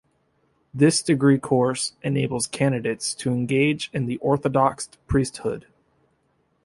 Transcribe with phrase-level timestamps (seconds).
[0.73, 5.67] This degree course enables candidates to engage in the Orthodox priesthood.